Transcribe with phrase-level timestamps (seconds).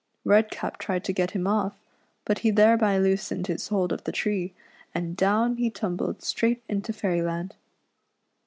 [0.25, 1.79] Redcap tried to get him off,
[2.25, 4.51] but he thereby loosened his hold of the tree,
[4.95, 7.53] and down he tumbled straight into Fairyland.